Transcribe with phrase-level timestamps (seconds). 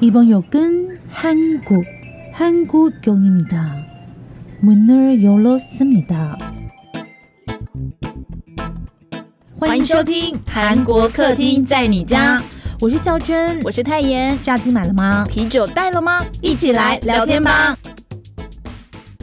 [0.00, 1.84] 이번 역은 한국,
[2.32, 3.86] 한국역입니다.
[4.62, 6.38] 문을 열었습니다.
[9.58, 12.42] 欢迎收听韩国客厅在你家，
[12.80, 14.38] 我是孝珍，我是泰妍。
[14.42, 15.24] 炸鸡买了吗？
[15.28, 16.24] 啤酒带了吗？
[16.40, 17.76] 一起来聊天吧。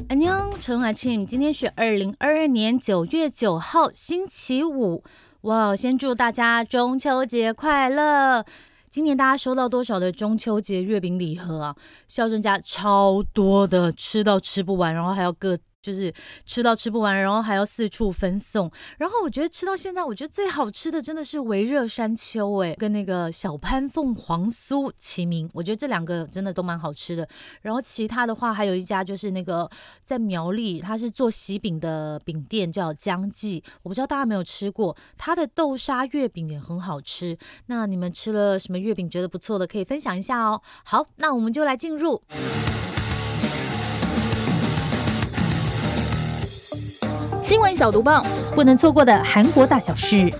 [0.09, 5.03] 安妞，陈华庆，今天是二零二二年九月九号，星期五。
[5.41, 8.45] 哇，先祝大家中秋节快乐！
[8.92, 11.74] 今年大家收到多少的中秋节月饼礼盒啊？
[12.08, 15.58] 孝顺家超多的，吃到吃不完，然后还要各。
[15.82, 16.14] 就是
[16.46, 18.70] 吃到吃不完，然后还要四处分送。
[18.98, 25.50] 然后我觉得吃到现在，我觉得最好吃的真的是维热山丘，哎，跟那个小潘凤凰酥齐名。
[25.52, 27.28] 我觉得这两个真的都蛮好吃的。
[27.62, 29.68] 然后其他的话，还有一家就是那个
[30.04, 33.62] 在苗栗，它是做喜饼的饼店，叫江记。
[33.82, 37.36] 我不知道大家有没有吃过，它的豆沙月饼也很好吃。
[37.66, 40.62] 那你们吃了什么月饼觉得不错的，可以分享一下哦。
[40.84, 42.22] 好，那我们就来进入。
[47.52, 50.30] 新闻小读棒，不能错过的韩国大小事。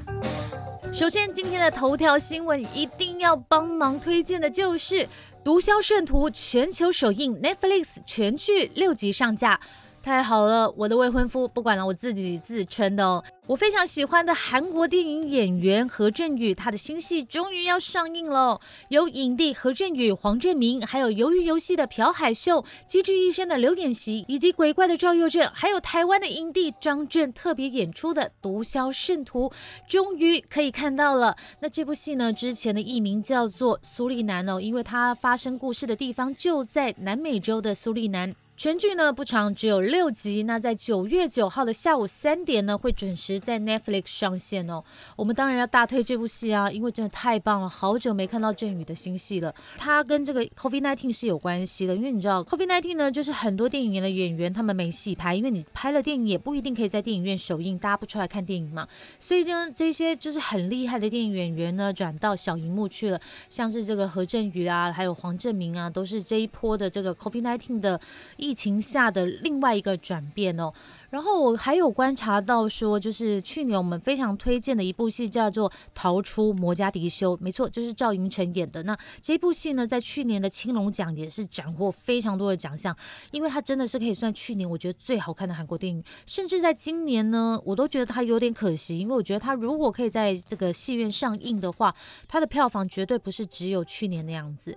[0.95, 4.95] 首先，今天的头条新闻一定要帮忙推荐的就是
[5.45, 9.61] 《毒枭圣徒》全球首映，Netflix 全剧六集上架。
[10.03, 13.23] 太好了，我的未婚夫不管了，我自己自称的哦。
[13.47, 18.61] 我非常喜欢的韩国电影演员何振宇，他的新戏终于要上映了。
[18.89, 29.49] 由影帝何振宇、黄正明，还有《鱿鱼游戏》的朴海秀、机智医生的刘演熙，以及鬼怪的赵佑镇，还有台湾的影帝张震特别演出的《毒枭圣徒》，
[29.89, 31.37] 终于可以看到了。
[31.61, 38.35] 那这部戏呢，之前的艺名叫做《苏利南》哦，因为它发生故事的地方就在南美洲的苏利南。
[38.63, 40.45] 全剧呢不长，只有六集。
[40.45, 44.85] 那在九月九号的下午三点呢，会准时在 Netflix 上线哦。
[45.17, 49.53] 我们当然要大推这部戏啊，因为真的太棒了，好久没看到郑宇的新戏了。
[49.77, 58.87] 他跟这个 COVID-19 是有关系的，因为你知道 COVID-19 呢，就是很多电影的演员他们没戏拍，因为你拍了电影也不一定可以在电影院首映，大家不出来看电影嘛。
[59.19, 63.21] 所以呢，这些就是很厉害的电影演员呢，转到小荧幕去了，
[63.51, 68.01] 像是这个何振宇啊，还有黄正明啊，都是这一波的这个 COVID-19 的
[68.37, 68.52] 疫。
[68.53, 70.71] 疫情下的另外一个转变哦。
[71.13, 78.83] 然后我还有观察到说，就是去年我们非常推荐的一部戏叫做《逃出摩加迪修》，没错，就是赵寅成演的。
[78.85, 82.97] 那这部戏呢，在去年的青龙奖也是斩获非常多的奖项，
[83.31, 86.03] 因为它真的是可以算去年我觉得最好看的韩国电影。
[86.25, 91.95] 甚至在今年呢，我都觉得它有点可惜，因为我觉得它如果可以在这个戏院上映的话，
[92.27, 94.75] 它的票房绝对不是只有去年的样子。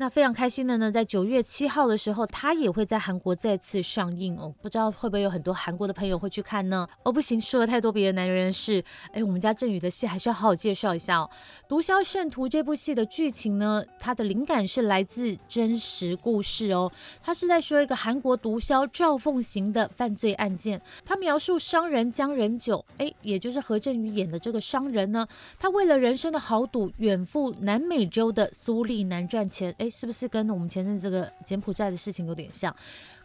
[0.00, 4.54] 那非常开心的呢，在九月七号的时候，它也会在韩国再次上映哦。
[4.62, 6.88] 不知道会不会有很多韩国的朋友会去看呢？
[7.04, 8.82] 哦，不行，说了太多别的男人事。
[9.12, 11.30] 哎，我们家振宇的戏还是要好好介绍一下哦。
[11.68, 16.90] 《毒枭圣徒》这部戏的剧情呢，它的灵感是来自真实故事哦。
[17.22, 20.80] 它是在说一个韩国毒枭赵凤行的犯罪案件。
[21.04, 25.28] 他描述商人江仁九，哎，也就是何振宇演的这个商人呢，
[25.58, 29.74] 他为了人生的豪赌，远赴南美洲的苏利南赚钱。
[29.76, 29.86] 哎。
[29.98, 32.72] 是不是跟我们前阵这个柬埔寨的事情有点像？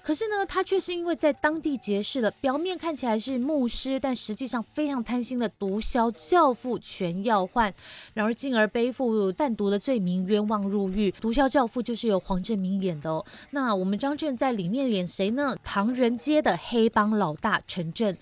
[0.04, 7.74] 可是呢，他却是因为在当地结识了表面看起来是牧师，但实际上非常贪心的毒枭教父全耀焕，
[8.14, 11.10] 然而进而背负贩毒的罪名，冤枉入狱。
[11.22, 13.26] 毒枭教父就是由黄正明演的哦。
[13.52, 15.56] 那我们张震在里面演谁呢？
[15.64, 18.18] 唐人街的黑帮老大陈震，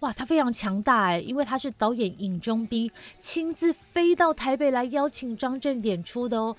[0.00, 6.56] 哇，他非常强大哎，因为他是导演尹中斌亲自飞到台北来邀请张震演出的哦。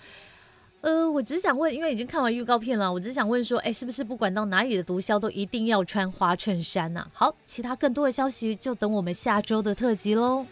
[0.82, 7.06] 呃，我只想问，因为已经看完预告片了，我只想问说，哎，是不是不管到哪里的毒枭都一定要穿花衬衫呢？
[7.14, 10.46] 好，其他更多的消息就等我们下周的特辑喽。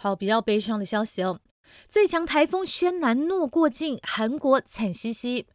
[0.00, 1.40] 好，比较悲伤的消息哦，
[1.88, 5.46] 最强台风轩南诺过境，韩国惨兮兮。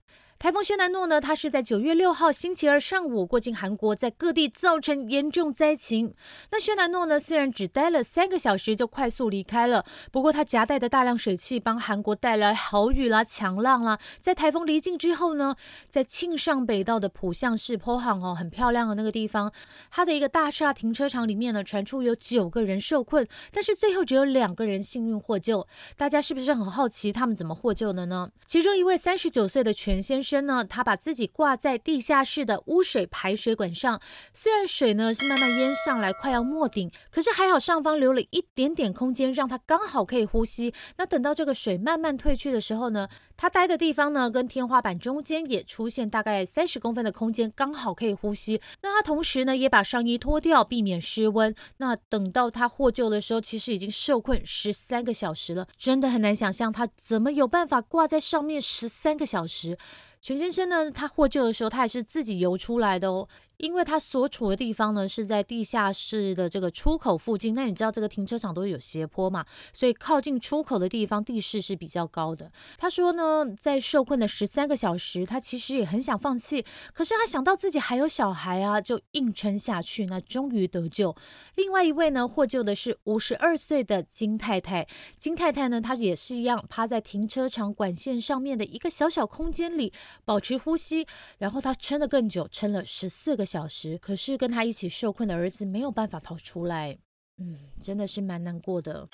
[0.44, 6.14] 台风轩南诺呢，它是在九月六号星期二上午过境韩国，在各地造成严重灾情。
[6.52, 13.98] 那轩南诺呢，虽然只待了三个小时就快速离开了，不过它夹带的大量水汽帮韩国带来豪雨啦、强浪啦。
[14.20, 15.56] 在台风离境之后呢，
[15.88, 19.50] 在庆尚北道的浦项市坡航哦，很漂亮的那个地方，
[19.90, 25.66] 它的一个大厦停车场里面呢，传出有九个人受困，但是最后只有两个人幸运获救。
[25.96, 28.30] 大家是不是很好奇他们怎么获救的呢？
[28.46, 30.33] 其中一位三十九岁的全先生。
[30.42, 34.02] 呢，他把自己挂在地下室的污水排水管上，
[34.34, 40.74] 虽然水呢是慢慢淹上来，快要没顶，可是还好上方留了一点点空间，让他刚好可以呼吸。
[40.98, 43.08] 那等到这个水慢慢退去的时候呢？
[43.36, 48.62] 他待的地方呢，跟天花板中间也出现大概三十公分的空间，刚好可以呼吸。
[48.82, 51.54] 那他同时呢，也把上衣脱掉，避免失温。
[51.78, 59.78] 那等到他获救的时候，其实已经受困十三个小时了，真的很难想象他怎么有办法挂在上面十三个小时。
[60.24, 63.28] 全先生呢，他获救的时候，他也是自己游出来的哦。
[63.64, 72.52] 因为他所处的地方呢是在地下室的这个出口附近，那你知道这个停车场都有斜坡嘛，所以靠近出口的地方地势是比较高的。
[72.78, 81.16] 他说呢，在受困的十三个小时，他其实也很想放弃，可是他想到自己还有小孩啊，就硬撑下去，那终于得救。
[81.56, 89.94] 另外一位呢获救的是五十二岁的金太太，金太太呢她也是一样趴在停车场管线上面的一个小小空间里
[90.26, 91.08] 保持呼吸，
[91.38, 93.46] 然后她撑得更久，撑了十四个。
[93.54, 96.98] 小时，可是跟他一起受困的儿子没有办法逃出来，
[97.38, 99.08] 嗯，真的是蛮难过的。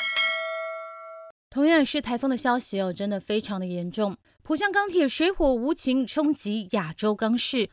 [1.49, 4.15] 同样是台风的消息哦，真的非常的严重。
[4.41, 7.69] 浦项钢铁水火无情，冲击亚洲钢市。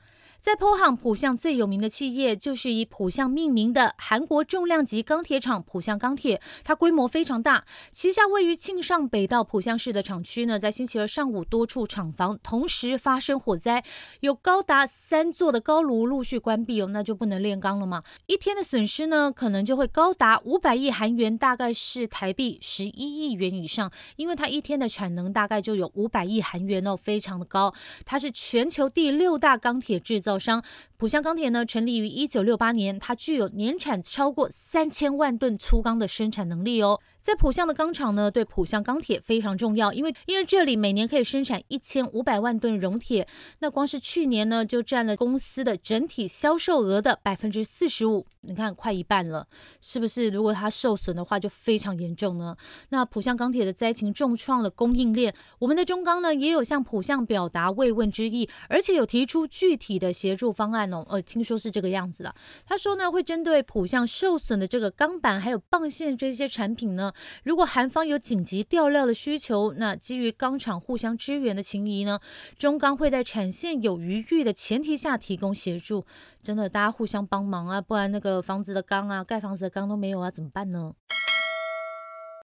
[0.46, 13.82] 在浦项，浦项最有名的企业就是以浦项命名的韩国重量级钢铁厂浦项钢铁，它规模非常大，旗下位于庆尚北道浦项市的厂区呢，在星期二上午多处厂房同时发生火灾，
[14.20, 30.62] 有高达三座的高炉陆续关闭哦，那就不能炼钢了嘛，一天的损失呢，可能就会高达五百亿韩元，大概是台币十一亿元以上，因为它一天的产能大概就有五百亿韩元哦，非常的高，它是全球第六大钢铁制造商
[30.96, 37.00] 浦项钢铁呢，成立于一九六八年，它具有年产超过三千万吨粗钢的生产能力哦。
[37.26, 43.26] 在浦项的钢厂呢，对浦项钢铁非常重要，因为因为这里每年可以生产一千五百万吨熔铁，
[43.58, 49.48] 那光是去年呢，就占了公司的整体销售额的百分之四十五，你看快一半了，
[49.80, 50.28] 是不是？
[50.28, 52.56] 如果它受损的话，就非常严重呢。
[52.90, 61.04] 那浦项钢铁的灾情重创了供应链，我们的中钢呢，也有向浦项表达慰问之意，而且有提出具体的协助方案哦。
[61.08, 62.32] 呃，听说是这个样子的。
[62.64, 67.12] 他说呢，会针对浦项受损的这个钢板还有棒线这些产品呢。
[67.44, 72.20] 如果韩方有紧急调料的需求，那基于钢厂互相支援的情谊呢，
[72.58, 76.04] 中钢会在产线有余裕的前提下提供协助。
[76.42, 80.94] 真的，大家互相帮忙啊，不然那个房子的钢啊，盖房子的钢都没有啊，怎么办呢？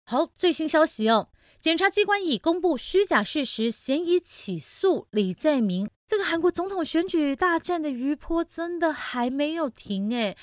[0.05, 1.29] 好，最新消息哦，
[1.61, 5.91] 检察机关已公布虚假事实，嫌疑起诉李在明。
[6.07, 10.35] 这个韩国总统选举大战的余波真的还没有停诶。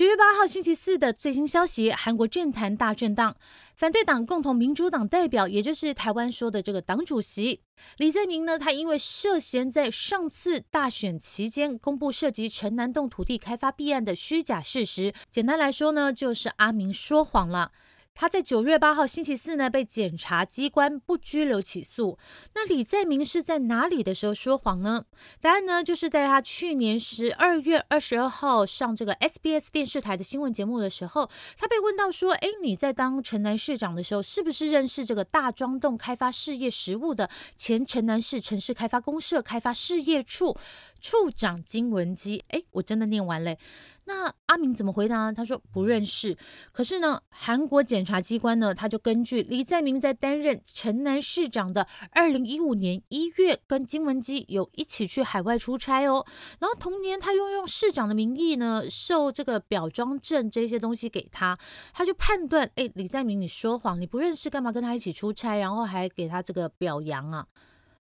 [0.00, 3.36] 九月八号星期四的最新消息，韩国政坛大震荡。
[3.76, 7.60] 反对党共同民主党代表，也就是台湾说的这个党主席
[7.98, 17.72] 李在明呢，他因为涉嫌在上次大选期间公布涉及城南洞土地开发弊案的虚假事实，简单来说呢，就是阿明说谎了。
[18.20, 22.18] 他在九月八号星期四呢被检察机关不拘留起诉。
[22.54, 25.06] 那李在明是在哪里的时候说谎呢？
[25.40, 40.54] 答案呢就是在他去年十二月二十二号上这个 SBS 电视台的新闻节目的时候，他被问到说：“哎，你在当城南市长的时候，是不是认识这个大庄洞开发事业实务的前城南市城市开发公社开发事业处
[41.00, 43.58] 处长金文基？”哎，我真的念完嘞。
[44.06, 45.30] 那阿明怎么回答？
[45.30, 46.36] 他说不认识。
[46.72, 56.26] 可是呢，韩国检察机关呢，他就根据李在明在担任城南市长的二零一五年一月，跟金文基有一起去海外出差哦。
[56.58, 61.56] 然后同年，他又用市长的名义呢，受这个表彰证这些东西给他，
[61.92, 67.46] 他就判断，哎，李在明你说谎，你不认识，干嘛跟他一起出差，然后还给他这个表扬啊？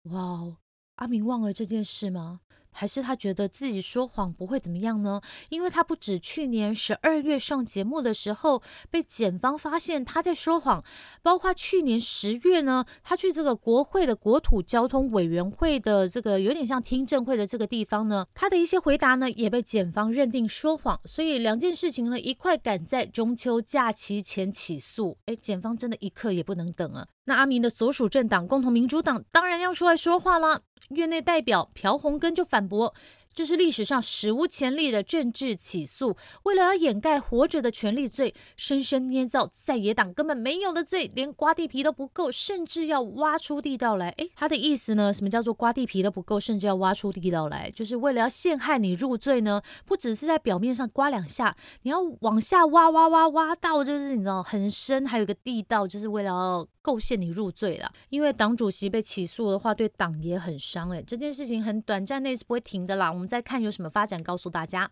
[0.05, 0.57] 哇，
[0.95, 2.39] 阿明忘了这件事吗？
[2.73, 5.21] 还是他觉得自己说谎不会怎么样呢？
[5.49, 8.61] 因为他不止去年十二月上节目的时候
[8.91, 10.83] 被检方发现他在说谎，
[11.21, 25.17] 包括去年十月呢，他去这个国会的国土交通委员会的这个有点像听证会的这个地方呢，他的一些回答呢也被检方认定说谎，所以两件事情呢一块赶在中秋假期前起诉。
[25.25, 27.07] 哎，检方真的一刻也不能等啊！
[27.25, 30.61] 那阿明的所属政党共同民主党当然要出来说话了。
[30.89, 32.93] 院内代表朴洪根就反驳。
[33.33, 44.09] 这是历史上史无前例的政治起诉，为了要掩盖活着的权利罪，生生捏造在野党根本没有的罪，连刮地皮都不够，甚至要挖出地道来。
[44.17, 45.11] 诶，他的意思呢？
[45.11, 47.71] 什么叫做刮地皮都不够，甚至要挖出地道来？
[47.71, 49.61] 就是为了要陷害你入罪呢？
[49.85, 57.91] 不只是在表面上刮两下，你要往下挖挖挖挖到，就是你知道很深，还有个地道，就是为了要构陷你入罪了。
[58.09, 60.91] 因为党主席被起诉的话，对党也很伤。
[60.91, 63.11] 诶，这件事情很短暂内是不会停的啦。
[63.23, 64.91] 我们再看有什么发展，告诉大家。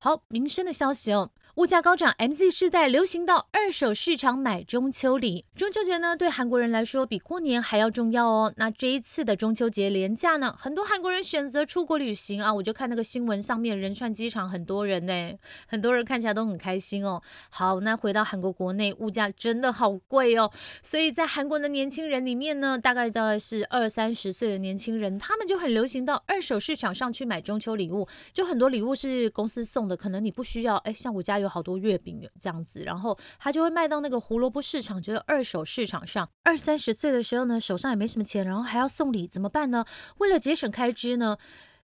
[0.00, 1.30] 好，民生的消息哦。
[1.58, 5.44] 物价高涨，MZ 世代流行到二手市场买中秋礼。
[5.56, 8.54] 中秋节呢，对韩国人来说比过年还要重要哦。
[8.58, 12.54] 那这一次的中秋节连假呢，很多韩国人选择出国旅行啊。
[12.54, 15.36] 我就看那个新闻上面，仁川机场很多人呢，
[15.66, 17.20] 很多人看起来都很开心哦。
[17.50, 20.48] 好，那回到韩国国内，物价真的好贵哦。
[20.80, 28.06] 所以在韩国的年轻人里面呢，大概大概是二三十岁的年轻人，他们就很流行到二手市场上去买中秋礼物。
[28.32, 30.76] 就很多礼物是公司送的，可能你不需要。
[30.76, 31.47] 哎，像我家有。
[31.48, 36.28] 好多月饼这样子，然后他就会卖到那个胡萝卜市场，就是二手市场上。
[36.42, 39.84] 二三十岁的时候呢，手上也没什么钱，然后还要送礼，怎么办呢？
[40.18, 41.36] 为了节省开支呢？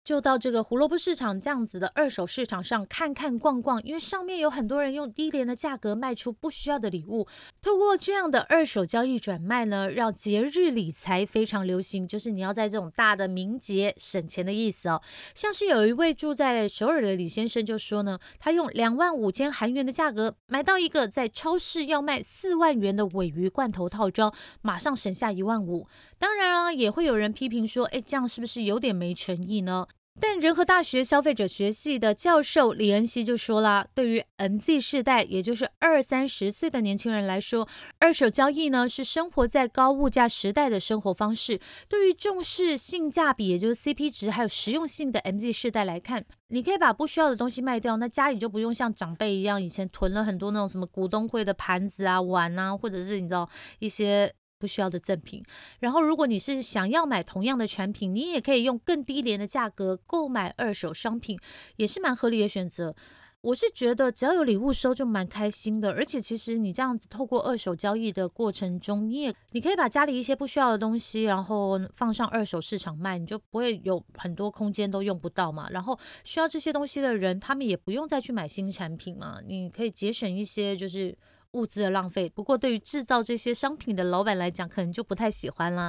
[0.09, 7.29] 就到这个胡萝卜市场这样子的二手市场上看看逛逛，因为上面有很多人用低廉的价格卖出不需要的礼物。
[7.61, 15.03] 透过这样的二手交易转卖呢，让节日理财非常流行，就是你要在这种大的名节省钱的意思哦。
[15.35, 25.87] 像是有一位住在首尔的李先生就说呢，他用两万五千韩元的价格买到一个在超市要卖四万元的尾鱼罐头套装，马上省下一万五。
[26.19, 29.87] 当然啊，也会有人批评说，哎，这样是不是有点没诚意呢？
[30.21, 41.61] 但仁和大学消费者学系的教授李恩熙就说啦，对于 MZ 世代，也就是二三十岁的年轻人来说，二手交易呢是生活在高物价时代的生活方式。
[41.89, 53.49] 对于重视性价比，也就是 CP 值还有实用性的 MZ 世代来看，你可以把不需要的东西卖掉，那家里就不用像长辈一样以前囤了很多那种什么股东会的盘子啊、碗啊，或者是你知道
[53.79, 54.33] 一些。
[54.59, 55.43] 不需要的赠品，
[55.81, 61.39] 然后如果你是想要买同样的产品，你也可以用更低廉的价格购买二手商品，
[61.77, 62.95] 也是蛮合理的选择。
[63.41, 75.69] 我是觉得只要有礼物收就蛮开心的，而且其实你这样子透过二手交易的过程中，你也你可以把家里一些不需要的东西，然后放上二手市场卖，你就不会有很多空间都用不到嘛。
[75.71, 81.17] 然后需要这些东西的人，他们也不用再去买新产品嘛，你可以节省一些就是。
[81.53, 85.89] 物资的浪费，不过对于制造这些商品的老板来讲，可能就不太喜欢了。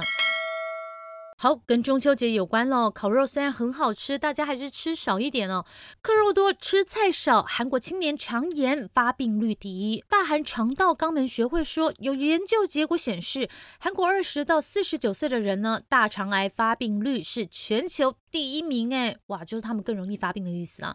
[1.36, 2.90] 好，跟中秋节有关喽。
[2.90, 5.64] 烤肉虽然很好吃，大家还是吃少一点哦。
[6.02, 7.42] 客肉多，吃菜少。
[7.42, 10.04] 韩国青年肠炎发病率第一。
[10.06, 13.48] 大韩肠道肛门学会说，有研究结果显示，
[13.78, 18.92] 韩国二十到四十九岁的人呢，大肠癌发病率是全球第一名。
[18.92, 20.94] 哎，哇，就是他们更容易发病的意思啊。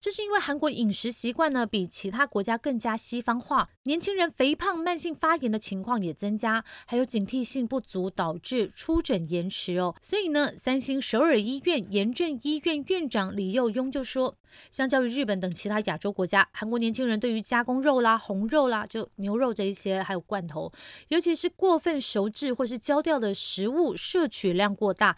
[0.00, 9.96] 这是因为韩国饮食习惯呢比其他国家更加西方化，年轻人肥胖、慢性发炎的情况也增加，还有警惕性不足导致出诊延迟哦。
[10.00, 14.36] 所以呢，三星首尔医院炎症医院院长李佑庸就说，
[14.70, 20.72] 相较于日本等其他亚洲国家，韩国年轻人对于加工肉啦、红肉啦，就牛肉这一些，还有罐头，
[21.08, 25.16] 尤其是过分熟制或是焦掉的食物摄取量过大。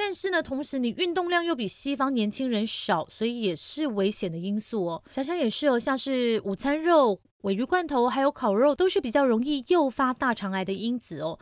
[0.00, 5.02] 但是呢，同时你运动量又比西方年轻人少，所以也是危险的因素哦。
[5.10, 11.36] 想想也是哦，像是午餐肉、尾鱼罐头还有烤肉，都是比较容易诱发大肠癌的因子哦。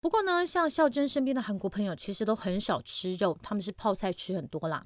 [0.00, 4.84] 不过呢，像孝珍身边的韩国朋友，其实都很少吃肉，他们是泡菜吃很多啦。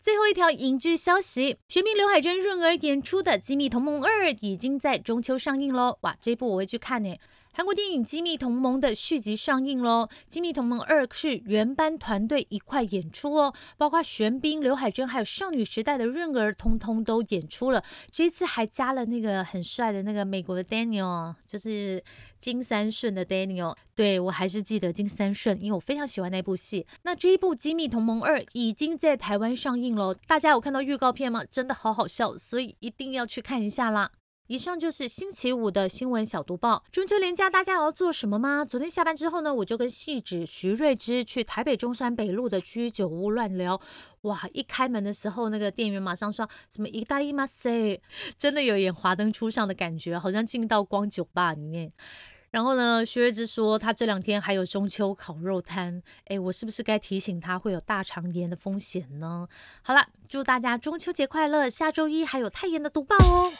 [0.00, 5.98] 最后一条影剧消息，学名刘海珍润儿演出的《机密同盟二》已经在中秋上映喽！
[6.00, 7.14] 哇，这部我会去看呢。
[7.58, 17.82] 韩国电影《机密同盟》的续集上映喽，《机密同盟二》是原班团队一块演出哦，包括玄彬、刘海珍还有少女时代的润儿，通通都演出了。
[18.12, 22.00] 这次还加了那个很帅的那个美国的 Daniel，就是
[22.38, 23.74] 金三顺的 Daniel。
[23.96, 26.86] 对我还是记得金三顺，因为我非常喜欢那部戏。
[27.02, 31.44] 那这一部《机密同盟二》已经在台湾上映喽，大家有看到预告片吗？
[31.50, 34.12] 真的好好笑，所以一定要去看一下啦。
[34.48, 36.82] 以上就是星期五的新闻小读报。
[36.90, 38.64] 中秋连假大家要做什么吗？
[38.64, 43.78] 昨天下班之后呢，我就跟戏子徐瑞芝去台北中山北路的居酒屋乱聊。
[44.22, 44.40] 哇！
[44.54, 47.46] 一开门的时候，那个店员马上说什么“一大一吗？
[47.46, 48.00] 塞”，
[48.38, 51.92] 真的有演华灯初上的感觉，好像进到光酒吧里面。
[52.50, 56.02] 然后呢，徐瑞芝说他这两天还有中秋烤肉摊。
[56.24, 59.46] 哎，我是不是该提醒他会有大肠炎的风险呢？
[59.82, 61.68] 好了，祝大家中秋节快乐！
[61.68, 63.52] 下周一还有太妍的读报哦。